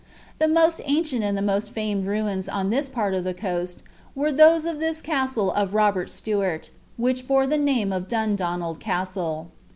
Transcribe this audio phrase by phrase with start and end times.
[0.39, 3.83] The most ancient and the most famed ruins on this part of the coast
[4.15, 9.51] were those of this castle of Robert Stuart, which bore the name of Dundonald Castle.